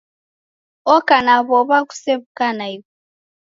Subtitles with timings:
[0.95, 2.87] Oka na w'ow'a ghusew'uka naighu!